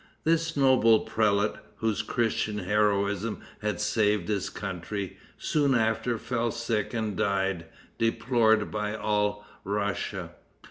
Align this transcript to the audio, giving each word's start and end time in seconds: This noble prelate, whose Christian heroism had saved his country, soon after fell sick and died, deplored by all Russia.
This 0.23 0.57
noble 0.57 1.01
prelate, 1.01 1.57
whose 1.75 2.01
Christian 2.01 2.57
heroism 2.57 3.41
had 3.61 3.79
saved 3.79 4.29
his 4.29 4.49
country, 4.49 5.17
soon 5.37 5.75
after 5.75 6.17
fell 6.17 6.49
sick 6.49 6.91
and 6.91 7.15
died, 7.15 7.67
deplored 7.99 8.71
by 8.71 8.95
all 8.95 9.45
Russia. 9.63 10.31